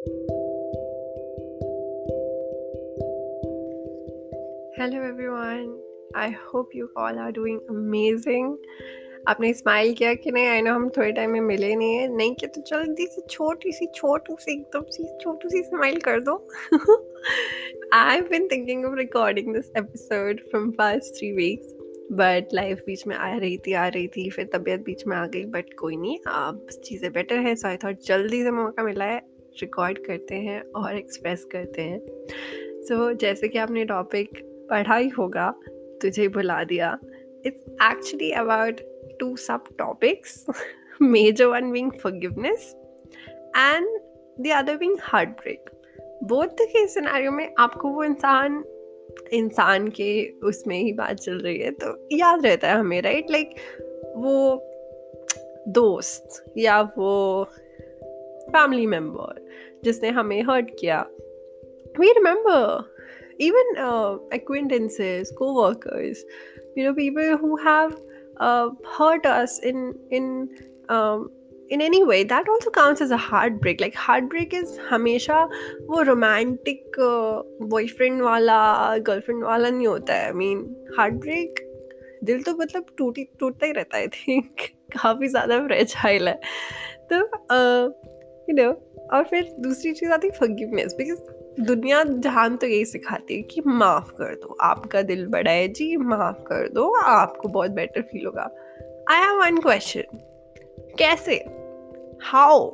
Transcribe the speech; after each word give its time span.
Hello, 0.00 0.12
everyone. 4.78 5.78
I 6.14 6.28
hope 6.28 6.74
you 6.74 6.88
all 6.96 7.18
are 7.18 7.32
doing 7.32 7.58
amazing. 7.68 8.56
आपने 9.28 9.52
smile 9.54 9.94
किया 9.94 10.14
कि 10.14 10.30
नहीं? 10.30 10.46
आई 10.46 10.62
नो 10.62 10.74
हम 10.74 10.88
थोड़े 10.88 11.12
टाइम 11.12 11.30
में 11.30 11.40
मिले 11.40 11.76
नहीं 11.76 11.94
है। 11.94 12.16
नहीं 12.16 12.34
किया 12.34 12.48
तो 12.54 12.60
जल्दी 12.60 13.06
से 13.06 13.22
छोटी 13.30 13.72
सी, 13.72 13.86
छोटू 13.86 14.36
सी, 14.40 14.52
एकदम 14.52 14.82
सी, 14.90 15.18
छोटू 15.20 15.48
सी 15.48 15.62
स्माइल 15.62 16.00
कर 16.00 16.20
दो। 16.20 16.48
I 17.92 18.20
been 18.20 18.48
thinking 18.48 18.86
of 18.86 18.94
recording 18.94 19.54
this 19.54 19.70
episode 19.76 20.40
from 20.40 20.70
past 20.70 21.18
three 21.18 21.32
weeks 21.32 21.74
but 22.12 22.48
life 22.54 22.82
बीच 22.86 23.06
में 23.06 23.16
आ 23.16 23.36
रही 23.38 23.58
थी, 23.58 23.72
आ 23.72 23.88
रही 23.88 24.08
थी, 24.08 24.30
फिर 24.30 24.50
तबीयत 24.54 24.80
बीच 24.80 25.06
में 25.06 25.16
आ 25.16 25.26
गई 25.26 25.44
बट 25.44 25.64
कोई 25.78 25.96
नहीं। 25.96 26.18
अब 26.26 26.66
चीज़ें 26.84 27.12
बेटर 27.12 27.36
है 27.36 27.54
सो 27.56 27.68
आई 27.68 27.76
थॉट 27.76 28.00
जल्दी 28.06 28.42
से 28.42 28.50
मौका 28.50 28.82
मिला 28.82 29.04
है। 29.04 29.29
रिकॉर्ड 29.58 29.98
करते 29.98 30.34
हैं 30.34 30.62
और 30.62 30.96
एक्सप्रेस 30.96 31.44
करते 31.44 31.82
हैं। 31.82 32.00
सो 32.82 33.12
so, 33.12 33.18
जैसे 33.18 33.48
कि 33.48 33.58
आपने 33.58 33.84
टॉपिक 33.84 34.30
पढ़ा 34.70 34.96
ही 34.96 35.08
होगा 35.08 35.54
तुझे 36.02 36.28
बुला 36.28 36.64
दिया। 36.64 36.98
It's 37.46 37.68
actually 37.82 38.30
about 38.32 38.80
two 39.20 39.36
sub 39.36 39.64
topics 39.78 40.46
major 41.02 41.44
one 41.44 41.70
being 41.70 41.92
forgiveness 41.92 42.76
and 43.56 43.86
the 44.40 44.50
other 44.56 44.76
being 44.76 44.96
heart 45.00 45.28
break 45.28 45.70
both 46.24 46.46
के 46.46 46.86
सिनारियों 46.86 47.32
में 47.32 47.54
आपको 47.58 47.88
वो 47.88 48.04
इंसान 48.04 48.64
इंसान 49.32 49.88
के 49.88 50.28
उसमें 50.28 50.78
ही 50.78 50.92
बात 50.92 51.16
चल 51.16 51.38
रही 51.38 51.58
है 51.58 51.70
तो 51.70 52.08
याद 52.12 52.46
रहता 52.46 52.68
है 52.68 52.74
हमें 52.74 53.02
राइट 53.02 53.30
लाइक 53.30 53.50
like, 53.50 53.60
वो 54.16 54.66
दोस्त 55.68 56.52
या 56.58 56.80
वो 56.98 57.48
फैमिली 58.46 58.86
मेंबर 58.86 59.48
जिसने 59.84 60.08
हमें 60.10 60.42
हर्ट 60.42 60.70
किया। 60.80 61.00
वी 61.98 62.12
रिमेंबर 62.12 62.88
इवन 63.40 64.30
एक्विंटेंसेज 64.34 65.30
को 65.38 65.52
workers 65.54 66.24
you 66.78 66.86
know 66.86 66.92
people 66.94 67.32
who 67.42 67.56
have 67.66 67.90
hurt 68.88 69.26
us 69.26 69.60
in 69.64 69.78
in 70.12 70.48
in 71.72 71.82
any 71.82 72.02
way 72.02 72.22
that 72.24 72.48
also 72.48 72.70
counts 72.70 73.02
as 73.02 73.12
a 73.12 73.16
heart 73.20 73.52
break 73.62 73.80
like 73.80 73.94
heart 73.96 74.24
break 74.30 74.54
is 74.54 74.78
हमेशा 74.80 75.42
वो 75.88 76.02
romantic 76.02 76.96
boyfriend 77.00 78.18
uh, 78.18 78.24
वाला 78.24 78.96
girlfriend 78.98 79.44
वाला 79.44 79.70
नहीं 79.70 79.86
होता 79.86 80.14
है। 80.14 80.26
I 80.26 80.32
mean 80.32 80.64
heart 80.98 81.14
break 81.14 81.60
दिल 82.24 82.42
तो 82.42 82.52
मतलब 82.56 82.86
टूटी, 82.98 83.24
टूटता 83.40 83.66
ही 83.66 83.72
रहता 83.72 83.96
है 83.96 84.02
आई 84.02 84.08
थिंक 84.08 84.68
काफ़ी 84.92 85.28
ज़्यादा 85.28 85.60
फ्रेजाइल 85.66 86.28
है। 86.28 86.40
तो 87.12 87.20
uh, 87.26 87.92
यू 88.50 88.56
नो 88.56 88.70
और 89.12 89.24
फिर 89.24 89.54
दूसरी 89.60 89.92
चीज़ 89.92 90.10
आती 90.10 90.26
है 90.26 90.38
फॉरगिवनेस 90.38 90.94
बिकॉज़ 90.98 91.18
दुनिया 91.66 92.02
जहान 92.04 92.56
तो 92.56 92.66
यही 92.66 92.84
सिखाती 92.84 93.36
है 93.36 93.42
कि 93.42 93.62
माफ़ 93.66 94.12
कर 94.12 94.34
दो, 94.34 94.56
आपका 94.60 95.02
दिल 95.02 95.26
बड़ा 95.26 95.50
है 95.50 95.68
जी, 95.68 95.96
माफ़ 95.96 96.42
कर 96.42 96.68
दो, 96.68 96.90
आपको 96.90 97.48
बहुत 97.48 97.70
बेटर 97.70 98.02
फील 98.02 98.26
होगा। 98.26 98.50
आई 99.10 99.18
हैव 99.18 99.40
वन 99.40 99.58
क्वेश्चन 99.58 100.02
कैसे? 100.98 101.44
How 102.22 102.70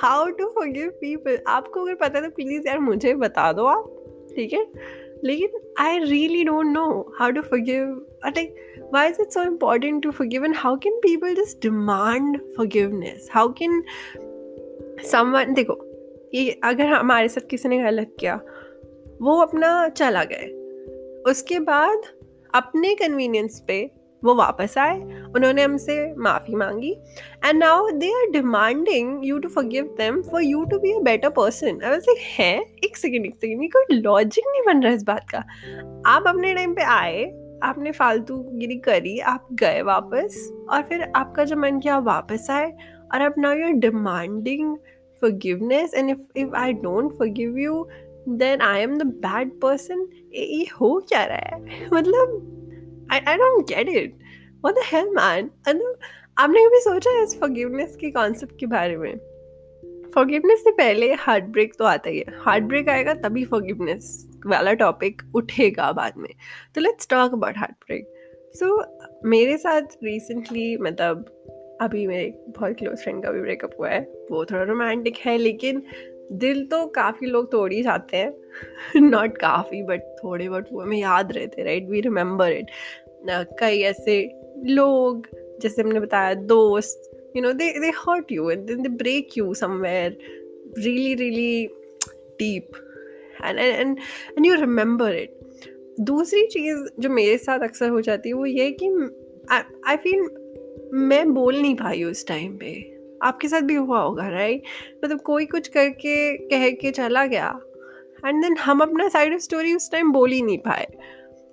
how 0.00 0.30
to 0.30 0.46
forgive 0.46 0.88
people 0.88 1.38
आपको 1.46 1.80
अगर 1.80 1.94
पता 1.94 2.18
है 2.18 2.24
तो 2.24 2.30
प्लीज़ 2.30 2.68
यार 2.68 2.78
मुझे 2.78 3.14
बता 3.14 3.52
दो 3.52 3.64
आप, 3.64 3.84
ठीक 4.36 4.52
है? 4.52 4.66
लेकिन 5.24 5.48
I 5.78 5.98
really 5.98 6.44
don't 6.44 6.66
know 6.66 7.14
how 7.18 7.30
to 7.30 7.42
forgive 7.42 8.06
like 8.26 8.54
why 8.92 9.00
is 9.10 9.18
it 9.18 9.32
so 9.32 9.42
important 9.42 10.02
to 10.04 10.10
forgive 10.12 10.44
and 10.46 10.56
how 10.56 10.70
can 10.76 10.98
people 11.00 11.34
just 11.34 11.60
demand 11.60 12.36
forgiveness? 12.56 13.24
How 13.36 13.44
can 13.60 13.82
someone 15.02 15.54
देखो, 15.54 15.80
ये 16.34 16.60
अगर 16.64 16.86
हमारे 16.86 17.28
साथ 17.28 17.48
किसी 17.48 17.68
ने 17.68 17.78
गलत 17.78 18.16
किया, 18.20 18.40
वो 19.22 19.40
अपना 19.40 19.88
चला 19.88 20.24
गए। 20.24 20.46
उसके 21.30 21.60
बाद 21.60 22.02
अपने 22.54 22.94
कन्वीनियंस 22.94 23.64
पे 23.68 23.90
वो 24.24 24.34
वापस 24.34 24.78
आए, 24.78 25.00
उन्होंने 25.36 25.62
हमसे 25.62 26.14
माफ़ी 26.18 26.54
मांगी 26.54 26.92
and 27.46 27.58
now 27.58 27.90
they 27.90 28.08
are 28.08 28.30
demanding 28.30 29.26
you 29.26 29.38
to 29.38 29.48
forgive 29.48 29.84
them 29.84 30.22
for 30.22 30.42
you 30.42 30.64
to 30.64 30.78
be 30.78 30.92
a 30.92 30.98
better 30.98 31.28
person 31.28 31.80
like 31.82 32.18
है? 32.38 32.60
एक 32.84 32.96
सेकेंड 32.96 33.26
एक 33.26 33.34
सेकेंड 33.34 33.62
ये 33.62 33.68
कोई 33.68 33.96
लॉजिक 33.96 34.44
नहीं 34.46 34.62
बन 34.62 34.82
रहा 34.82 34.92
इस 34.92 35.02
बात 35.02 35.26
का। 35.34 35.38
आप 36.06 36.24
अपने 36.26 36.54
टाइम 36.54 36.74
पे 36.74 36.82
आए, 36.82 37.24
आपने 37.62 37.92
फालतू 37.92 38.38
गिरी 38.38 38.76
करी, 38.76 39.18
आप 39.18 39.48
गए 39.52 39.82
वापस, 39.82 40.52
और 40.70 40.82
फिर 40.82 41.12
आपका 41.16 41.44
जो 41.44 41.56
मन 41.56 41.80
किया 41.80 41.98
वापस 41.98 42.46
आए 42.50 42.72
और 43.12 43.20
अब 43.20 43.34
now 43.38 43.54
you 43.54 43.66
are 43.66 43.72
demanding 43.72 44.76
forgiveness 45.22 45.94
and 45.98 46.10
if 46.12 46.18
if 46.42 46.56
i 46.60 46.70
don't 46.84 47.12
forgive 47.20 47.58
you 47.60 47.76
then 48.40 48.62
i 48.62 48.74
am 48.86 48.94
the 48.94 49.06
bad 49.26 49.50
person. 49.64 50.06
ये 50.34 50.66
हो 50.80 51.06
क्या 51.08 51.24
रहा 51.24 51.36
है? 51.36 51.88
मतलब 51.92 52.50
I, 53.12 53.16
I 53.16 53.36
don't 53.38 53.66
get 53.70 53.88
it. 53.88 54.08
What 54.64 54.74
the 54.74 54.84
hell 54.94 55.08
man? 55.18 55.44
मतलब 55.68 55.98
आपने 56.38 56.66
कभी 56.66 56.80
सोचा 56.80 57.10
है 57.10 57.22
इस 57.22 57.40
फॉरगिवनेस 57.40 57.96
के 57.96 58.10
कॉन्सेप्ट 58.10 58.58
के 58.58 58.66
बारे 58.66 58.96
में? 58.96 59.16
फॉरगिवनेस 60.14 60.64
से 60.64 60.70
पहले 60.70 61.12
हार्ट 61.12 61.44
ब्रेक 61.44 61.72
तो 61.78 61.84
आता 61.84 62.10
ही 62.10 62.18
है। 62.18 62.24
हार्ट 62.38 62.64
ब्रेक 62.64 62.88
आएगा 62.88 63.14
तभी 63.14 63.44
फॉरगिवनेस 63.44 64.30
वाला 64.46 64.72
टॉपिक 64.72 65.22
उठेगा 65.34 65.92
बाद 65.92 66.12
में। 66.16 66.30
तो 66.74 66.80
let's 66.80 67.08
talk 67.08 67.32
about 67.32 67.54
heart 67.56 67.72
break 67.72 68.14
so 68.54 68.84
मेरे 69.28 69.56
साथ 69.56 69.82
रिसेंटली 69.82 70.76
मतलब 70.76 71.30
अभी 71.80 72.06
मेरे 72.06 72.32
बहुत 72.48 72.76
क्लोज 72.78 73.02
फ्रेंड 73.02 73.22
का 73.24 73.30
भी 73.30 73.40
ब्रेकअप 73.40 73.70
हुआ 73.78 73.88
है, 73.88 74.00
वो 74.30 74.44
थोड़ा 74.44 74.62
रोमांटिक 74.62 75.16
है, 75.16 75.36
लेकिन 75.38 75.82
दिल 76.32 76.64
तो 76.66 76.84
काफ़ी 76.86 77.26
लोग 77.26 77.50
तोड़ 77.52 77.72
ही 77.72 77.82
जाते 77.82 78.16
हैं। 78.16 79.00
नॉट 79.00 79.36
काफ़ी 79.38 79.82
बट 79.82 80.02
थोड़े 80.18 80.48
बट 80.48 80.72
वो 80.72 80.80
हमें 80.80 80.96
याद 80.96 81.32
रहते 81.32 81.62
राइट 81.62 81.88
वी 81.88 82.00
रिमेंबर 82.00 82.52
इट 82.52 82.70
कई 83.60 83.80
ऐसे 83.82 84.20
लोग, 84.66 85.26
जैसे 85.62 85.82
हमने 85.82 86.00
बताया, 86.00 86.34
दोस्त 86.34 87.10
you 87.36 87.42
know 87.42 87.52
they 87.52 87.68
they 87.80 87.90
hurt 87.96 88.32
you 88.32 88.50
and 88.50 88.70
they 88.70 88.88
break 88.88 89.38
you 89.38 89.54
somewhere 89.54 90.18
really 90.78 91.14
really 91.14 91.66
deep 92.38 92.70
and 93.44 93.58
and 93.58 93.98
and 94.38 94.46
you 94.46 94.54
remember 94.54 95.14
it 95.14 95.40
दूसरी 96.00 96.46
चीज़ 96.46 96.86
जो 97.00 97.08
मेरे 97.10 97.36
साथ 97.38 97.60
अक्सर 97.60 97.88
हो 97.88 98.00
जाती 98.00 98.28
है, 98.28 98.34
वो 98.34 98.46
ये 98.46 98.70
कि 98.82 98.88
आई 99.86 99.96
फील 99.96 100.28
मैं 100.94 101.32
बोल 101.34 101.56
नहीं 101.56 101.74
पाई 101.74 102.02
उस 102.02 102.26
टाइम 102.26 102.56
पे। 102.56 102.72
आपके 103.22 103.48
साथ 103.48 103.60
भी 103.60 103.74
हुआ 103.74 104.00
होगा 104.00 104.28
राइट 104.28 104.62
मतलब 105.04 105.20
कोई 105.20 105.46
कुछ 105.46 105.68
करके 105.68 106.36
कह 106.48 106.70
के 106.70 106.90
चला 106.90 107.26
गया 107.26 107.48
एंड 108.26 108.42
देन 108.42 108.56
हम 108.56 108.80
अपना 108.80 109.08
साइड 109.08 109.34
ऑफ़ 109.34 109.40
स्टोरी 109.40 109.74
उस 109.74 109.90
टाइम 109.92 110.12
बोल 110.12 110.30
ही 110.30 110.42
नहीं 110.42 110.58
पाए। 110.58 110.86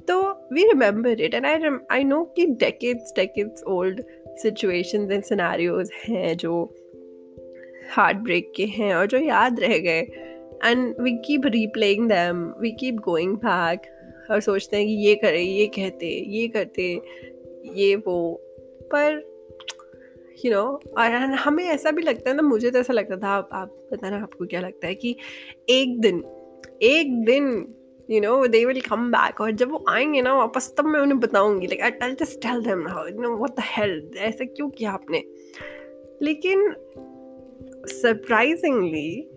तो 0.08 0.22
we 0.54 0.64
remember 0.64 1.22
it 1.22 1.34
and 1.34 1.46
I 1.46 1.58
I 1.92 2.04
know 2.04 2.24
कि 2.36 2.46
decades 2.46 3.14
decades 3.16 3.64
old 3.64 4.04
situation 4.28 5.12
and 5.12 5.24
scenarios 5.24 5.92
हैं 6.10 6.38
जो 6.38 6.64
हार्ट 7.92 8.18
ब्रेक 8.18 8.52
के 8.56 8.66
हैं 8.66 8.94
और 8.96 9.08
जो 9.08 9.18
याद 9.18 9.60
रह 9.60 9.78
गए। 9.78 10.02
And 10.66 10.96
we 11.02 11.12
keep 11.18 11.46
replaying 11.46 12.08
them 12.10 12.46
we 12.60 12.72
keep 12.72 12.96
going 12.96 13.36
back 13.38 13.82
और 14.32 14.42
सोचते 14.42 14.78
हैं 14.78 14.86
कि 14.88 14.94
ये 14.94 15.16
करे, 15.16 15.42
ये 15.42 15.68
कहते, 15.68 16.08
ये 16.08 16.48
करते, 16.48 17.02
ये 17.76 17.96
वो। 17.96 18.42
पर 18.94 19.31
यू 20.46 20.52
नो 20.52 20.82
और 20.98 21.12
हमें 21.16 21.66
ऐसा 21.66 21.92
भी 21.92 22.02
लगता 22.02 22.30
है 22.30 22.36
ना 22.36 22.42
मुझे 22.42 22.72
तो 22.72 22.80
ऐसा 22.80 22.94
लगता 22.94 23.18
था 23.18 23.28
आप, 23.28 23.50
आप 23.54 23.90
बताना 23.94 24.18
आपको 24.18 24.46
क्या 24.46 24.62
लगता 24.62 24.88
है 24.88 24.96
कि 24.96 25.16
एक 25.70 26.00
दिन 26.00 26.24
एक 26.82 27.26
दिन 27.26 27.76
you 28.10 28.22
know 28.22 28.48
they 28.48 28.66
will 28.66 28.82
come 28.82 29.12
back 29.12 29.42
और 29.42 29.52
जब 29.52 29.72
वो 29.72 29.86
आएँगे 29.90 30.22
ना 30.22 30.38
वापस 30.38 30.76
तब 30.78 30.86
मैं 30.86 31.00
उन्हें 31.00 31.20
बताऊँगी 31.20 31.68
like 31.68 31.82
I 31.82 31.92
tell 31.92 32.16
just 32.16 32.42
tell 32.42 32.62
them 32.62 32.80
now 32.80 33.08
you 33.08 33.22
know 33.22 33.36
what 33.36 33.50
the 33.50 33.56
hell 33.60 34.12
ऐसा 34.18 34.46
क्यों 34.46 34.70
किया 34.70 34.92
आपने? 34.92 35.24
लेकिन 36.22 36.76
सरप्राइजिंगली 37.86 39.30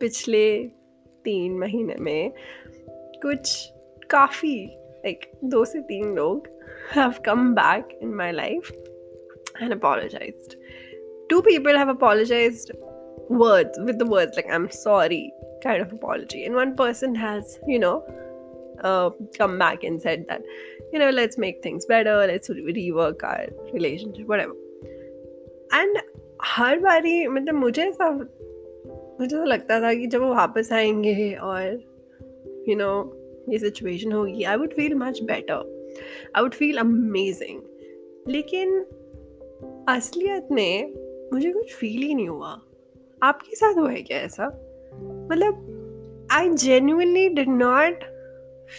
पिछले 0.00 0.64
तीन 1.24 1.58
महीने 1.58 1.96
में 2.00 2.32
कुछ 3.22 3.72
काफ़ी 4.10 4.66
लाइक 4.74 5.30
दो 5.44 5.64
से 5.64 5.80
तीन 5.80 6.14
लोग 6.14 6.58
have 6.96 7.14
come 7.28 7.54
back 7.54 7.82
in 8.02 8.14
my 8.14 8.32
life 8.32 8.72
and 9.59 9.73
apologized. 9.73 10.55
Two 11.29 11.41
people 11.41 11.77
have 11.77 11.89
apologized 11.89 12.71
words 13.29 13.79
with 13.79 13.97
the 13.99 14.05
words 14.05 14.35
like 14.35 14.49
I'm 14.51 14.69
sorry 14.69 15.31
kind 15.63 15.81
of 15.81 15.93
apology. 15.93 16.45
And 16.45 16.55
one 16.55 16.75
person 16.75 17.15
has, 17.15 17.59
you 17.67 17.79
know, 17.79 18.03
uh, 18.83 19.11
come 19.37 19.57
back 19.57 19.83
and 19.83 20.01
said 20.01 20.25
that, 20.27 20.41
you 20.91 20.99
know, 20.99 21.09
let's 21.09 21.37
make 21.37 21.63
things 21.63 21.85
better, 21.85 22.15
let's 22.27 22.49
rework 22.49 23.23
our 23.23 23.47
relationship, 23.73 24.27
whatever. 24.27 24.53
And 25.71 25.97
हर 26.45 26.79
बारी 26.79 27.27
मतलब 27.27 27.55
मुझे 27.55 27.83
ऐसा 27.83 28.09
मुझे 28.09 29.35
तो 29.35 29.43
लगता 29.43 29.79
था 29.81 29.93
कि 29.93 30.07
जब 30.07 30.21
वो 30.21 30.33
वापस 30.33 30.71
आएंगे 30.73 31.33
और 31.33 31.63
यू 31.63 32.73
you 32.73 32.77
नो 32.77 32.89
know, 33.03 33.51
ये 33.51 33.59
सिचुएशन 33.59 34.11
होगी 34.11 34.43
I 34.43 34.55
would 34.57 34.73
feel 34.73 34.93
much 34.95 35.21
better 35.23 35.53
I 36.35 36.41
would 36.41 36.53
feel 36.53 36.77
amazing 36.77 37.61
लेकिन 38.27 38.85
असलियत 39.88 40.48
में 40.52 40.86
मुझे 41.32 41.52
कुछ 41.52 41.74
फील 41.74 42.02
ही 42.02 42.14
नहीं 42.14 42.28
हुआ। 42.28 42.60
आपके 43.22 43.56
साथ 43.56 43.78
हुआ 43.78 43.90
है 43.90 44.02
क्या 44.02 44.18
ऐसा? 44.18 44.46
मतलब 45.32 45.54
I 46.32 46.48
genuinely 46.48 47.28
did 47.28 47.48
not 47.48 48.04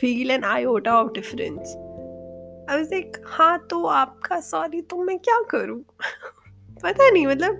feel 0.02 0.32
an 0.32 0.44
iota 0.66 1.02
of 1.02 1.12
difference 1.14 1.76
आई 2.94 3.12
हाँ 3.26 3.68
तो 3.70 3.86
आपका 3.86 4.40
सॉरी 4.40 4.82
तो 4.82 4.98
मैं 4.98 5.20
क्या 5.20 5.40
करूँ? 5.50 5.82
पता 6.84 7.10
नहीं 7.10 7.28
मतलब 7.28 7.56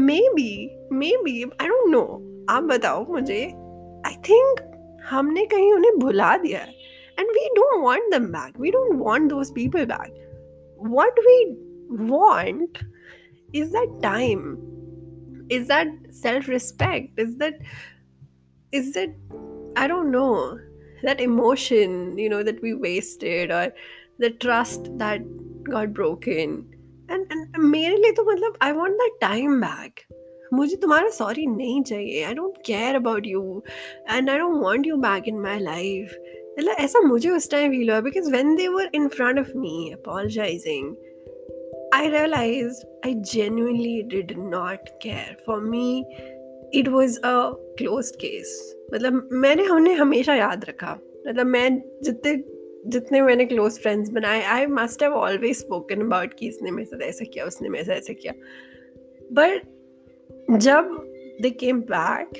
maybe 0.28 0.78
maybe 1.16 1.42
I 1.60 1.68
don't 1.68 1.90
know 1.90 2.02
आप 2.48 2.62
बताओ 2.62 3.06
मुझे। 3.08 3.44
आई 4.06 4.14
थिंक 4.14 4.60
हमने 5.10 5.46
कहीं 5.46 5.72
उन्हें 5.72 5.98
भुला 5.98 6.36
दिया 6.36 6.58
है। 6.58 6.74
And 7.18 7.30
we 7.30 7.48
don't 7.48 7.84
want 7.84 8.14
them 8.14 8.24
back 8.24 8.60
we 8.60 8.70
don't 8.70 8.98
want 9.02 9.30
those 9.30 9.50
people 9.50 9.84
back 9.84 10.26
what 10.82 11.18
we 11.18 11.66
want 11.90 12.78
is 13.54 13.70
that 13.76 14.00
time 14.02 14.50
is 15.52 15.68
that 15.68 16.12
self 16.22 16.48
respect 16.48 17.20
is 17.20 17.36
that 17.38 17.62
is 18.72 18.92
that 18.94 19.14
i 19.76 19.86
don't 19.88 20.12
know 20.12 20.58
that 21.06 21.20
emotion 21.20 21.94
you 22.16 22.28
know 22.28 22.42
that 22.48 22.60
we 22.62 22.72
wasted 22.74 23.50
or 23.50 23.62
the 24.18 24.30
trust 24.30 24.90
that 24.98 25.22
got 25.64 25.92
broken. 25.92 26.66
And, 27.08 27.26
and 27.32 27.56
मेरे 27.58 27.96
लिए 27.96 28.12
तो 28.12 28.24
मतलब 28.24 28.58
I 28.62 28.72
want 28.72 28.96
that 28.96 29.18
time 29.20 29.60
back 29.60 30.00
मुझे 30.54 30.76
तुम्हारा 30.76 31.08
sorry 31.10 31.46
नहीं 31.46 31.82
चाहिए. 31.82 32.22
I 32.24 32.34
don't 32.34 32.56
care 32.66 32.94
about 32.94 33.26
you 33.26 33.62
and 34.10 34.30
I 34.30 34.38
don't 34.38 34.62
want 34.64 34.86
you 34.86 34.96
back 34.96 35.28
in 35.28 35.40
my 35.40 35.58
life 35.60 36.16
मतलब 36.58 36.76
ऐसा 36.80 37.00
मुझे 37.00 37.30
उस 37.30 37.50
टाइम 37.50 37.70
फील 37.72 37.90
हुआ 37.90 38.00
because 38.00 38.30
when 38.30 38.54
they 38.56 38.68
were 38.68 38.90
in 38.94 39.08
front 39.08 39.38
of 39.38 39.56
me 39.56 39.90
apologising 39.92 40.94
I 41.92 42.08
realized 42.08 42.84
I 43.04 43.14
genuinely 43.14 44.02
did 44.02 44.36
not 44.38 44.90
care. 45.00 45.36
For 45.44 45.60
me, 45.60 46.04
it 46.72 46.88
was 46.88 47.18
a 47.24 47.52
closed 47.78 48.18
case. 48.20 48.52
मतलब 48.94 49.28
मैंने 49.32 49.66
उन्हें 49.68 49.94
हमेशा 49.94 50.34
याद 50.34 50.64
रखा। 50.64 50.92
मतलब 51.26 51.46
मैं 51.46 51.68
जितने 52.02 52.34
जितने 52.86 53.20
मैंने 53.22 53.44
क्लोज 53.46 53.78
फ्रेंड्स 53.78 54.10
बनाए 54.10 54.42
I 54.42 54.66
must 54.66 55.02
have 55.02 55.12
always 55.12 55.56
spoken 55.56 56.00
about 56.00 56.34
कि 56.34 56.48
इसने 56.48 56.70
मेरे 56.70 56.84
साथ 56.84 57.02
ऐसा 57.02 57.24
किया 57.24 57.44
उसने 57.44 57.68
मेरे 57.68 57.84
साथ 57.84 57.92
ऐसा 57.92 58.12
किया। 58.12 58.32
बट 59.32 60.58
जब 60.58 60.96
they 61.42 61.50
came 61.50 61.80
back 61.90 62.30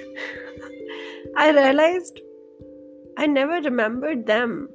I 1.38 1.52
realise 1.52 2.12
I 3.20 3.26
never 3.26 3.62
remembered 3.62 4.18
them 4.18 4.68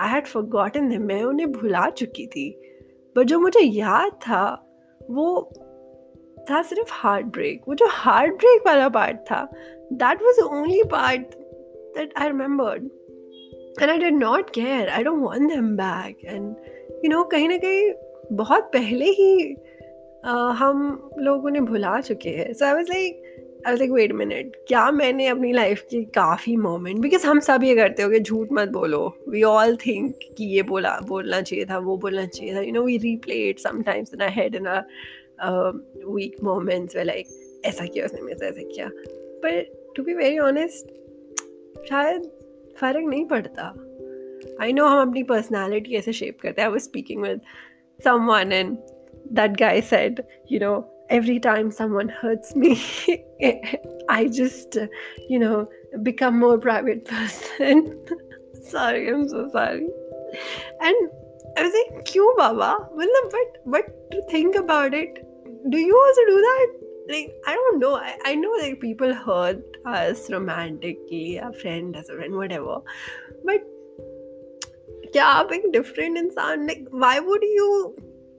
I 0.00 0.10
had 0.10 0.26
forgotten 0.26 0.88
them 0.90 1.02
मैं 1.02 1.22
उन्हें 1.22 1.52
भुला 1.52 1.88
चुकी 1.90 2.26
थी। 2.26 2.50
बट 3.16 3.26
जो 3.26 3.38
मुझे 3.38 3.60
याद 3.60 4.12
था 4.12 4.68
वो 5.10 5.50
था 6.50 6.62
सिर्फ़ 6.62 6.88
हार्ट 6.92 7.26
ब्रेक 7.26 7.62
वो 7.68 7.74
जो 7.74 7.86
हार्ट 7.90 8.34
ब्रेक 8.34 8.66
वाला 8.66 8.88
पार्ट 8.88 9.16
था 9.16 9.48
that 9.92 10.22
was 10.22 10.40
only 10.40 10.82
part 10.82 11.34
that 11.96 12.12
I 12.16 12.26
remembered 12.26 12.84
and 13.82 13.90
I 13.90 13.98
did 13.98 14.14
not 14.14 14.50
care 14.50 14.88
I 14.88 15.02
don't 15.02 15.22
want 15.22 15.48
them 15.52 15.76
back 15.76 16.24
and 16.24 16.56
you 17.04 17.10
know 17.10 17.24
कहीं 17.24 17.48
ना 17.48 17.56
कहीं 17.56 17.92
बहुत 18.36 18.62
पहले 18.62 19.04
ही 19.04 19.56
uh, 20.26 20.52
हम 20.52 21.10
लोगों 21.18 21.50
ने 21.50 21.60
भुला 21.60 22.00
चुके 22.00 22.30
हैं। 22.30 22.52
So 22.52 22.64
I 22.64 22.72
was 22.72 22.88
like 22.88 23.31
I 23.66 23.76
like 23.76 23.90
wait 23.90 24.12
minute 24.12 24.56
क्या 24.68 24.90
मैंने 24.90 25.26
अपनी 25.26 25.52
लाइफ 25.52 25.82
की 25.90 26.02
काफ़ी 26.14 26.56
मोमेंट 26.56 26.98
बिकॉज़ 26.98 27.26
हम 27.26 27.40
सब 27.40 27.64
ये 27.64 27.74
करते 27.76 28.02
हो 28.02 28.10
कि 28.10 28.20
झूठ 28.20 28.48
मत 28.52 28.68
बोलो। 28.68 29.16
वी 29.28 29.42
ऑल 29.42 29.76
थिंक 29.76 30.18
कि 30.38 30.44
ये 30.44 30.62
बोला, 30.62 30.98
बोलना 31.08 31.40
चाहिए 31.40 31.64
था, 31.64 31.78
वो 31.78 31.96
बोलना 31.96 32.26
चाहिए 32.26 32.54
था। 32.54 32.60
You 32.60 32.72
know 32.72 32.82
we 32.82 32.96
replay 32.96 33.34
it 33.34 33.58
sometimes 33.58 34.14
in 34.14 34.26
head 34.30 34.54
in 34.54 34.68
weak 36.14 36.36
moments 36.44 36.96
way 36.96 37.04
like 37.04 37.26
ऐसा 37.66 37.86
किया 37.86 38.04
उसने 38.04 38.20
मेरे 38.20 38.46
ऐसा 38.46 38.62
किया। 38.62 38.90
पर 39.44 39.62
टू 39.96 40.02
बी 40.02 40.14
वेरी 40.14 40.38
ऑनेस्ट 40.38 40.86
शायद 41.88 42.30
फ़र्क 42.80 43.04
नहीं 43.08 43.24
पड़ता। 43.24 43.64
आई 44.60 44.72
नो 44.72 44.86
हम 44.86 45.08
अपनी 45.08 45.22
पर्सनैलिटी 45.22 45.94
ऐसे 45.96 46.12
शेप 46.12 46.38
करते 46.40 46.60
हैं। 46.60 46.68
I 46.68 46.72
was 46.72 46.82
speaking 46.82 47.22
with 47.22 47.40
someone 48.04 48.52
and 48.52 48.76
that 49.32 49.56
guy 49.56 49.80
said 49.80 50.22
you 50.52 50.60
know 50.60 50.80
every 51.10 51.38
time 51.38 51.70
someone 51.70 52.08
hurts 52.08 52.54
me 52.56 52.80
i 54.08 54.28
just 54.28 54.76
you 55.28 55.38
know 55.38 55.68
become 56.02 56.38
more 56.38 56.58
private 56.58 57.04
person. 57.12 57.98
Sorry 58.62 59.08
i'm 59.10 59.28
so 59.28 59.48
sorry. 59.52 59.88
And 60.80 61.10
i 61.58 61.62
was 61.62 61.72
like 61.72 62.04
"Kyu, 62.04 62.34
baba? 62.36 62.76
But 62.96 63.58
but 63.66 64.10
to 64.12 64.22
think 64.30 64.56
about 64.56 64.94
it 64.94 65.26
do 65.70 65.78
you 65.78 65.96
also 65.96 66.24
do 66.26 66.40
that? 66.40 66.68
Like 67.08 67.34
i 67.46 67.54
don't 67.54 67.78
know. 67.78 67.96
I, 67.96 68.16
I 68.24 68.34
know 68.34 68.50
like 68.60 68.80
people 68.80 69.12
hurt 69.12 69.76
us 69.84 70.30
romantically 70.30 71.36
a 71.36 71.52
friend 71.52 71.96
as 71.96 72.08
a 72.08 72.14
friend 72.14 72.34
whatever. 72.34 72.78
But 73.44 73.62
yeah 75.14 75.44
being 75.48 75.70
different 75.72 76.16
in 76.16 76.30
sound 76.30 76.66
like 76.66 76.86
why 76.90 77.20
would 77.20 77.42
you 77.42 77.96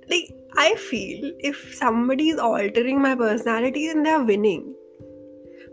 like 0.10 0.32
I 0.58 0.76
feel 0.76 1.32
if 1.40 1.76
somebody 1.76 2.30
is 2.30 2.40
altering 2.40 3.02
my 3.02 3.16
personality, 3.16 3.88
then 3.88 4.04
they're 4.04 4.24
winning. 4.24 4.76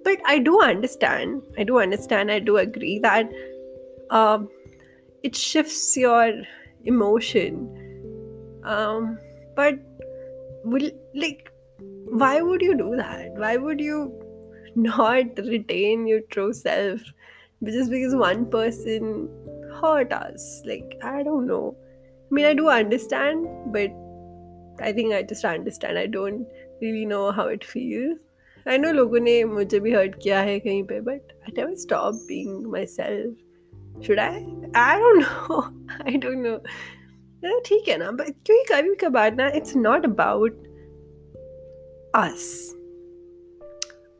But 0.04 0.18
I 0.26 0.38
do 0.38 0.60
understand, 0.60 1.42
I 1.58 1.64
do 1.64 1.78
understand, 1.78 2.30
I 2.30 2.38
do 2.38 2.56
agree 2.56 2.98
that 3.00 3.30
uh, 4.10 4.38
it 5.22 5.36
shifts 5.36 5.96
your 5.96 6.32
emotion. 6.84 7.76
Um, 8.64 9.18
but 9.54 9.74
will 10.64 10.90
like, 11.14 11.50
why 11.78 12.40
would 12.40 12.62
you 12.62 12.76
do 12.76 12.96
that? 12.96 13.32
Why 13.34 13.56
would 13.56 13.80
you 13.80 14.12
not 14.74 15.26
retain 15.38 16.06
your 16.06 16.20
true 16.30 16.52
self 16.52 17.00
just 17.62 17.90
because 17.90 18.14
one 18.14 18.46
person 18.50 19.28
hurt 19.80 20.12
us? 20.12 20.62
Like, 20.64 20.98
I 21.02 21.22
don't 21.22 21.46
know. 21.46 21.76
I 22.30 22.34
mean, 22.34 22.46
I 22.46 22.54
do 22.54 22.68
understand, 22.68 23.46
but 23.72 23.90
I 24.80 24.92
think 24.92 25.12
I 25.12 25.22
just 25.22 25.46
understand 25.46 25.98
I 25.98 26.06
don't 26.06 26.46
really 26.82 27.06
know 27.06 27.30
how 27.30 27.50
it 27.50 27.64
feels 27.64 28.18
I 28.68 28.78
know 28.78 28.92
लोगों 28.92 29.20
ने 29.20 29.44
मुझे 29.44 29.80
भी 29.80 29.92
hurt 29.92 30.14
किया 30.22 30.40
है 30.40 30.60
कहीं 30.60 30.82
पे 30.84 31.00
but 31.00 31.32
I 31.32 31.52
never 31.58 31.74
stop 31.74 32.14
being 32.14 32.66
myself 32.86 33.36
should 34.06 34.20
I 34.20 34.34
I 34.76 35.00
don't 35.00 35.22
know 35.22 35.60
I 36.06 36.16
don't 36.16 36.62
know 37.44 37.60
ठीक 37.60 37.88
है 37.88 37.96
ना 37.96 38.10
बट 38.10 38.34
क्योंकि 38.46 38.74
कभी 38.74 38.94
कभार 38.94 39.34
ना 39.34 39.48
इट्स 39.48 39.76
नॉट 39.76 40.04
अबाउट 40.04 40.52
अस 42.14 42.76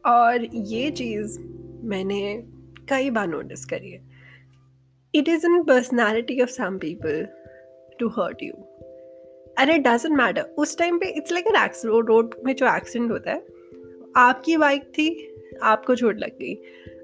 और 0.07 0.45
ये 0.55 0.91
चीज़ 0.91 1.39
मैंने 1.85 2.43
कई 2.89 3.11
बार 3.11 3.27
नोटिस 3.27 3.65
करी 3.65 3.91
है. 3.91 4.01
It 5.15 5.29
is 5.29 5.47
in 5.47 5.63
personality 5.63 6.41
of 6.41 6.51
some 6.51 6.79
people 6.79 7.27
to 8.01 8.09
hurt 8.09 8.43
you 8.43 8.53
and 9.61 9.71
it 9.71 9.81
doesn't 9.81 10.17
matter 10.17 10.43
उस 10.43 10.79
टाइम 10.79 10.99
पे 10.99 11.07
it's 11.07 11.33
like 11.33 11.47
an 11.47 11.65
accident 11.65 12.09
road 12.09 12.35
में 12.45 12.55
जो 12.55 12.67
एक्सीडेंट 12.77 13.11
होता 13.11 13.31
है 13.31 13.47
आपकी 14.17 14.57
बाइक 14.57 14.83
थी 14.83 15.09
आपको 15.63 15.95
चोट 15.95 16.19
लग 16.19 16.39
गई। 16.39 16.57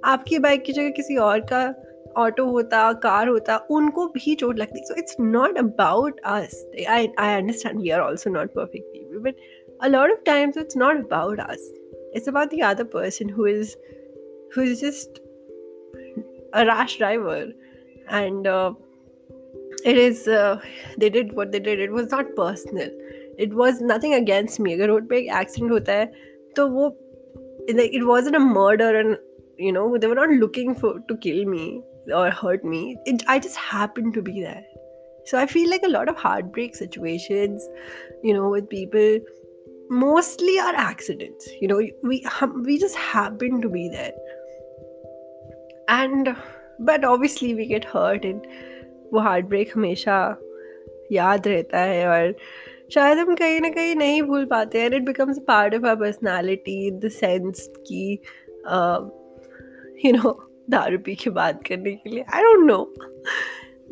आपकी 0.05 0.39
बाइक 0.39 0.63
की 0.65 0.73
जगह 0.73 0.91
किसी 0.91 1.17
और 1.17 1.41
का 1.53 1.75
ऑटो 2.17 2.45
होता 2.45 2.93
कार 2.93 3.29
होता 3.29 3.57
उनको 3.71 4.07
भी 4.09 4.35
चोट 4.35 4.59
लगती। 4.59 4.85
So 4.85 4.95
it's 4.99 5.17
not 5.21 5.59
about 5.59 6.21
us 6.21 6.71
I 6.91 7.09
I 7.19 7.35
understand 7.35 7.81
we 7.81 7.91
are 7.91 8.01
also 8.01 8.31
not 8.31 8.55
perfect 8.55 8.87
people 8.87 9.19
but 9.19 9.35
lot 9.93 10.11
of 10.13 10.21
times 10.25 10.57
it's 10.57 10.77
not 10.77 10.99
about 10.99 11.39
us. 11.39 11.65
It's 12.15 12.29
about 12.29 12.51
the 12.51 12.63
other 12.63 12.85
person 12.85 13.29
who 13.29 13.45
is 13.45 13.77
who 14.55 14.63
is 14.63 14.81
just 14.81 15.21
a 16.55 16.65
rash 16.67 16.97
driver. 16.99 17.53
And 18.09 18.47
uh, 18.47 18.75
it 19.86 19.98
is 19.98 20.28
uh, 20.28 20.60
they 20.98 21.10
did 21.10 21.34
what 21.34 21.52
they 21.52 21.60
did 21.60 21.80
it 21.80 21.92
was 21.92 22.10
not 22.12 22.36
personal 22.36 22.90
it 23.38 23.54
was 23.54 23.82
nothing 23.82 24.14
against 24.14 24.60
me 24.60 24.74
अगर 24.76 24.88
road 24.88 25.08
पे 25.10 25.18
एक 25.20 25.30
accident 25.42 25.72
होता 25.72 25.94
है 25.94 26.06
तो 26.56 26.68
वो 26.78 26.90
it 27.70 28.04
wasn't 28.08 28.36
a 28.36 28.40
murder 28.40 28.90
and 29.00 29.18
you 29.58 29.72
know 29.72 29.98
they 29.98 30.08
were 30.12 30.20
not 30.20 30.32
looking 30.44 30.76
for 30.76 30.92
to 31.10 31.18
kill 31.26 31.46
me 31.46 31.66
or 32.20 32.30
hurt 32.30 32.64
me 32.64 32.98
it, 33.06 33.24
i 33.28 33.40
just 33.40 33.56
happened 33.56 34.14
to 34.14 34.22
be 34.30 34.42
there 34.42 34.64
so 35.26 35.38
i 35.42 35.46
feel 35.46 35.70
like 35.74 35.84
a 35.90 35.92
lot 35.96 36.10
of 36.14 36.16
heartbreak 36.16 36.76
situations 36.76 37.68
you 38.24 38.34
know 38.34 38.50
with 38.50 38.68
people 38.70 39.20
mostly 39.90 40.58
are 40.60 40.74
accidents 40.76 41.50
you 41.62 41.68
know 41.68 41.80
we 42.12 42.26
we 42.70 42.80
just 42.80 42.96
happen 42.96 43.62
to 43.62 43.70
be 43.70 43.88
there 43.90 44.14
and 46.00 46.36
but 46.80 47.04
obviously 47.04 47.54
we 47.54 47.66
get 47.66 47.86
hurt 47.86 48.26
and 48.26 48.48
वो 49.13 49.21
heart 49.21 49.47
break 49.47 49.71
हमेशा 49.77 50.37
याद 51.13 51.49
रहता 51.49 51.79
है 51.79 52.07
और 52.09 52.35
शायद 52.95 53.19
हम 53.19 53.35
कहीं 53.35 53.61
ना 53.61 53.69
कहीं 53.69 53.97
नहीं 53.97 54.23
भूल 54.23 54.45
पाते 54.45 54.81
हैं 54.81 54.91
it 54.91 55.03
becomes 55.03 55.39
part 55.39 55.75
of 55.75 55.87
our 55.87 55.97
personality 55.97 56.91
the 56.91 57.09
sense 57.09 57.71
कि 57.87 58.19
यू 60.05 60.13
नो 60.13 60.49
दारू 60.71 60.99
पी 60.99 61.15
के 61.15 61.31
बात 61.31 61.63
करने 61.69 61.93
के 61.93 62.11
लिए 62.11 62.25
I 62.35 62.43
don't 62.43 62.67
know 62.67 62.95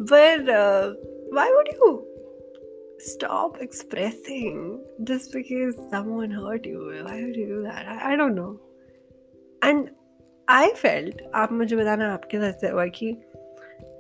but 0.01 0.47
why 1.35 1.53
would 1.53 1.69
you 1.69 2.11
stop 3.05 3.57
expressing 3.61 4.83
just 5.03 5.33
because 5.33 5.75
someone 5.91 6.31
hurt 6.31 6.65
you. 6.65 7.03
Why 7.05 7.23
would 7.23 7.37
you 7.37 7.47
do 7.47 7.63
that? 7.63 7.87
I, 9.69 9.83
आप 11.35 11.53
मुझे 11.53 11.77
बताना 11.77 12.13
आपके 12.13 12.39
साथ 12.39 12.73
हुआ 12.73 12.87
कि 12.87 13.17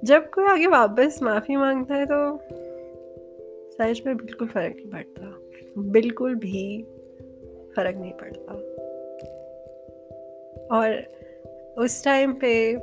जब 0.04 0.30
कोई 0.30 0.44
आगे 0.44 0.66
वापस 0.66 1.22
माफ़ी 1.22 1.56
माँगता 1.56 1.94
है 1.94 2.06
तो 2.06 2.38
सच 3.72 4.02
में 4.06 4.16
बिल्कुल 4.16 4.48
फ़र्क 4.48 4.76
नहीं 4.76 4.90
पड़ता। 4.90 5.38
बिल्कुल 5.78 6.34
भी 6.34 6.82
फ़र्क 7.76 7.96
नहीं 7.96 8.12
पड़ता। 8.12 8.52
और 10.76 11.04
उस 11.78 12.04
टाइम 12.04 12.32
पे 12.32 12.74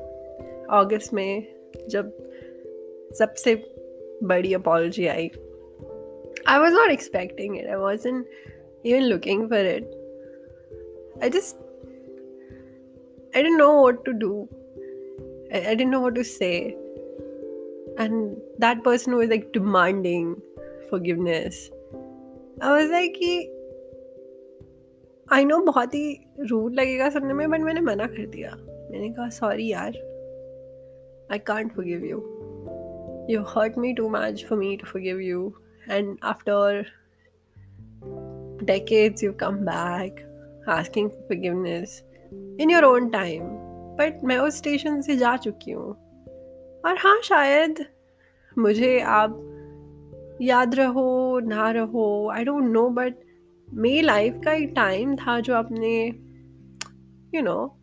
अगस्त 0.70 1.14
में, 1.14 1.48
जब 1.88 2.18
सबसे 3.14 3.56
बड़ी 4.24 4.54
apology 4.54 5.08
I 5.08 5.32
I 6.48 6.60
was 6.60 6.74
not 6.74 6.92
expecting 6.92 7.60
it 7.60 7.68
I 7.68 7.76
was 7.76 8.08
in 8.08 8.26
even 8.86 9.02
looking 9.02 9.50
for 9.50 9.66
it 9.66 9.86
I 11.24 11.30
just 11.30 11.58
I 13.38 13.44
don't 13.44 13.58
know 13.58 13.74
what 13.74 14.06
to 14.06 14.12
do 14.12 14.48
I 15.54 15.76
don't 15.76 15.92
know 15.92 16.00
what 16.00 16.16
to 16.16 16.24
say 16.24 16.81
And 18.02 18.38
that 18.60 18.84
person 18.84 19.16
was 19.16 19.30
like 19.30 19.52
demanding 19.54 20.30
forgiveness. 20.90 21.70
I 22.62 22.72
was 22.78 22.94
like 22.98 23.18
I 25.34 25.46
know 25.46 25.60
बहुत 25.66 25.94
ही 25.96 26.06
rude 26.40 26.74
लगेगा 26.76 27.10
सुनने 27.10 27.34
में 27.34 27.50
but 27.50 27.60
मैंने 27.60 27.82
मना 27.82 28.06
कर 28.06 28.26
दिया 28.26 28.52
मैंने 28.92 29.10
कहा 29.10 29.28
सॉरी 29.30 29.68
यार 29.72 29.98
I 31.32 31.40
can't 31.48 31.72
forgive 31.76 32.06
you 32.06 32.18
you 33.30 33.42
hurt 33.48 33.78
me 33.78 33.94
too 33.94 34.10
much 34.10 34.46
for 34.50 34.58
me 34.58 34.76
to 34.78 34.88
forgive 34.88 35.20
you 35.20 35.52
and 35.90 36.18
after 36.22 36.86
decades 38.66 39.24
you 39.24 39.34
come 39.34 39.66
back 39.66 40.24
asking 40.68 41.10
for 41.10 41.22
forgiveness 41.28 42.04
in 42.60 42.70
your 42.70 42.86
own 42.86 43.12
time 43.12 43.50
but 44.00 44.24
मैं 44.24 44.38
उस 44.38 44.58
स्टेशन 44.58 45.02
से 45.02 45.16
जा 45.18 45.36
चुकी 45.38 45.72
हूँ 45.72 45.96
और 46.86 46.98
हाँ 46.98 47.22
शायद 47.24 47.86
मुझे 48.60 49.00
आप 49.00 49.48
याद 50.42 50.76
रहो, 50.76 51.40
ना 51.40 51.72
रहो 51.72 52.30
आई 52.30 52.44
डोंट 52.44 52.64
नो 52.64 52.90
बट 52.90 53.16
मेरी 53.74 54.02
लाइफ 54.02 54.42
का 54.46 54.54
एक 54.54 54.74
टाइम 54.76 55.16
था 55.16 55.40
जो 55.40 55.56
आपने 55.56 56.08
यू 57.36 57.42
नो 57.42 57.78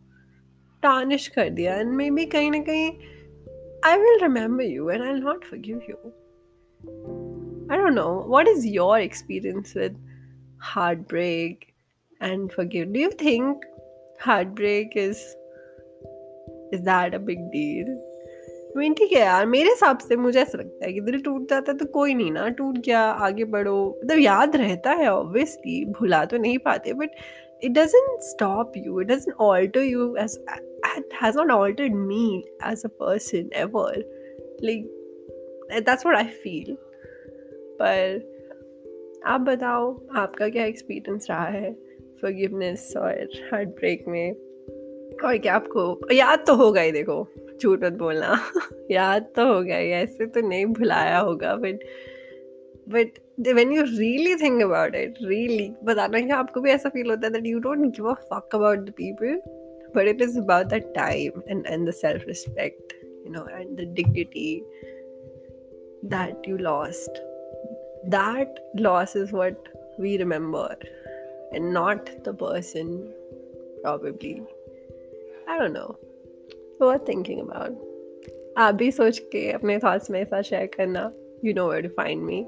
टानिश 0.82 1.28
कर 1.28 1.50
दिया। 1.50 1.76
एंड 1.76 1.90
मे 1.90 2.10
बी 2.10 2.26
कहीं 2.26 2.50
ना 2.50 2.58
कहीं 2.58 2.92
I 3.84 3.98
will 3.98 4.18
remember 4.22 4.64
you 4.64 4.90
and 4.90 5.02
I 5.02 5.12
not 5.12 5.44
forgive 5.44 5.76
you 5.90 5.96
I 7.72 7.78
don't 7.78 7.92
know 7.92 8.24
what 8.28 8.48
is 8.48 8.66
your 8.66 9.00
experience 9.00 9.76
with 9.76 10.08
heart 10.60 10.98
break 10.98 11.64
and 12.22 12.50
forgive 12.50 12.84
do 12.84 13.00
you 13.00 13.10
think 13.10 13.60
heart 14.20 14.48
break 14.48 14.90
is 14.96 15.18
is 16.74 16.82
that 16.82 17.14
a 17.14 17.18
big 17.18 17.40
deal 17.40 18.07
mean, 18.76 18.98
ठीक 18.98 19.12
है 19.12 19.20
यार? 19.20 19.46
मेरे 19.46 19.68
हिसाब 19.68 19.98
से 19.98 20.16
मुझे 20.16 20.40
ऐसा 20.40 20.58
लगता 20.58 20.86
है 20.86 20.92
कि 20.92 21.00
दिल 21.00 21.20
टूट 21.20 21.50
जाता 21.50 21.72
है 21.72 21.78
तो 21.78 21.84
कोई 21.84 22.14
नहीं 22.14 22.32
ना। 22.32 22.48
टूट 22.48 22.78
गया 22.78 23.00
आगे 23.00 23.44
बढ़ो। 23.44 24.00
मतलब 24.04 24.18
याद 24.18 24.56
रहता 24.56 24.90
है 24.90 25.12
ऑब्वियसली 25.12 25.84
भुला 25.84 26.24
तो 26.24 26.38
नहीं 26.38 26.58
पाते 26.58 26.92
but 26.92 27.10
it 27.64 27.70
doesn't 27.70 28.20
stop 28.24 28.66
you 28.86 28.92
it 29.02 29.08
doesn't 29.08 29.76
you 29.76 30.16
as 30.16 30.30
it 30.98 31.06
has 31.22 31.36
not 31.36 31.50
altered 31.50 31.94
me 31.94 32.40
as 32.72 32.84
a 32.84 32.90
person 33.02 33.48
ever. 33.64 33.88
Like 34.62 34.84
that's 35.80 36.06
what 36.06 36.16
i 36.16 36.26
feel. 36.26 36.76
पर 37.82 38.22
आप 39.26 39.40
बताओ 39.40 40.06
आपका 40.16 40.48
क्या 40.48 40.64
एक्सपीरियंस 40.64 41.26
रहा 41.30 41.46
है? 41.46 41.72
फॉरगिवनेस 42.22 42.94
और 42.96 43.28
हार्ट 43.52 43.68
ब्रेक 43.68 44.04
में। 44.08 44.32
और 45.24 45.38
क्या 45.38 45.54
आपको 45.54 46.12
याद 46.12 46.44
तो 46.46 46.54
होगा 46.54 46.80
ही 46.80 46.92
देखो। 46.92 47.28
झूठ 47.62 47.84
मत 47.84 47.92
बोलना। 47.92 48.38
याद 48.90 49.26
तो 49.36 49.46
हो 49.54 49.60
गया 49.62 49.76
ऐसे 49.76 50.26
तो 50.26 50.40
नहीं 50.48 50.66
भुलाया 50.66 51.18
होगा 51.18 51.54
but 51.54 51.84
but 52.88 53.18
when 53.54 53.72
you 53.72 53.82
really 53.82 54.34
think 54.34 54.62
about 54.62 54.94
it 54.94 55.14
really 55.22 55.70
बताना 55.84 56.20
क्या 56.20 56.36
आपको 56.36 56.60
भी 56.60 56.70
ऐसा 56.70 56.88
फील 56.88 57.10
होता 57.10 57.26
है 57.26 57.32
that 57.32 57.46
you 57.46 57.58
don't 57.58 57.84
give 57.96 58.08
a 58.10 58.14
fuck 58.32 58.54
about 58.54 58.78
the 58.78 58.90
people 58.90 59.40
but 59.96 60.08
it 60.08 60.22
is 60.22 60.38
about 60.38 60.66
the 60.66 60.74
time 60.74 61.42
and 61.48 61.66
and 61.66 61.88
the 61.88 61.92
self 61.92 62.26
respect 62.28 62.92
you 63.04 63.32
know 63.32 63.46
and 63.58 63.76
the 63.80 63.92
dignity 63.94 64.50
that 66.04 66.48
you 66.48 66.56
lost 66.56 67.22
that 68.08 68.60
loss 68.76 69.16
is 69.16 69.34
what 69.36 69.68
we 70.00 70.16
remember 70.16 70.86
and 71.54 71.72
not 71.72 72.10
the 72.24 72.36
person 72.40 72.96
probably 73.82 74.34
I 75.48 75.58
don't 75.58 75.76
know 75.76 76.07
worth 76.80 77.06
thinking 77.06 77.40
about 77.40 77.86
आप 78.56 78.74
भी 78.74 78.90
सोच 78.90 79.18
के 79.18 79.50
अपने 79.52 79.78
thoughts 79.78 80.10
मेरे 80.10 80.24
साथ 80.24 80.42
share 80.42 80.66
करना 80.66 81.12
you 81.46 81.52
know 81.54 81.66
where 81.68 81.82
to 81.82 81.90
find 81.96 82.26
me 82.26 82.38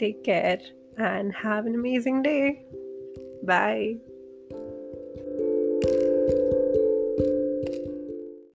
take 0.00 0.22
care 0.24 0.58
and 0.98 1.32
have 1.44 1.66
an 1.66 1.74
amazing 1.74 2.22
day 2.22 2.64
bye 3.44 4.11